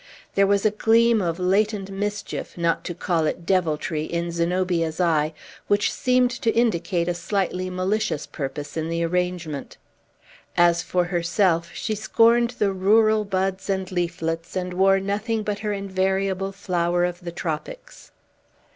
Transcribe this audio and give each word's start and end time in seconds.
There 0.33 0.47
was 0.47 0.65
a 0.65 0.71
gleam 0.71 1.21
of 1.21 1.37
latent 1.37 1.91
mischief 1.91 2.57
not 2.57 2.83
to 2.85 2.95
call 2.95 3.27
it 3.27 3.45
deviltry 3.45 4.05
in 4.05 4.31
Zenobia's 4.31 4.99
eye, 4.99 5.31
which 5.67 5.93
seemed 5.93 6.31
to 6.31 6.49
indicate 6.55 7.07
a 7.07 7.13
slightly 7.13 7.69
malicious 7.69 8.25
purpose 8.25 8.75
in 8.75 8.89
the 8.89 9.03
arrangement. 9.03 9.77
As 10.57 10.81
for 10.81 11.03
herself, 11.05 11.69
she 11.75 11.93
scorned 11.93 12.55
the 12.57 12.73
rural 12.73 13.23
buds 13.25 13.69
and 13.69 13.91
leaflets, 13.91 14.55
and 14.55 14.73
wore 14.73 14.99
nothing 14.99 15.43
but 15.43 15.59
her 15.59 15.71
invariable 15.71 16.51
flower 16.51 17.05
of 17.05 17.19
the 17.19 17.31
tropics. 17.31 18.09